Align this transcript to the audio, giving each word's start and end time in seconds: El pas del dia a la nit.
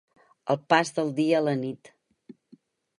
El 0.53 0.57
pas 0.73 0.91
del 0.97 1.13
dia 1.21 1.37
a 1.41 1.45
la 1.49 1.55
nit. 1.63 1.95